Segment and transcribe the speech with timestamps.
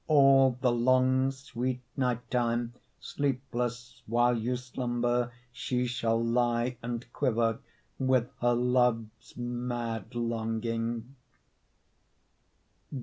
[0.07, 7.59] All the long sweet night time, Sleepless while you slumber, She shall lie and quiver
[7.99, 11.15] With her love's mad longing.